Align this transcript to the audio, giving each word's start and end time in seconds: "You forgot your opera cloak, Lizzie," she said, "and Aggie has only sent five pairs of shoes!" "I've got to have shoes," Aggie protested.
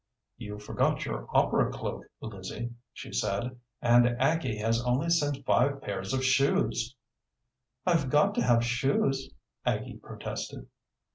"You 0.39 0.57
forgot 0.57 1.05
your 1.05 1.27
opera 1.29 1.71
cloak, 1.71 2.05
Lizzie," 2.21 2.73
she 2.91 3.13
said, 3.13 3.59
"and 3.83 4.07
Aggie 4.19 4.57
has 4.57 4.83
only 4.83 5.11
sent 5.11 5.45
five 5.45 5.79
pairs 5.79 6.11
of 6.11 6.25
shoes!" 6.25 6.95
"I've 7.85 8.09
got 8.09 8.33
to 8.33 8.41
have 8.41 8.65
shoes," 8.65 9.31
Aggie 9.63 9.97
protested. 10.01 10.65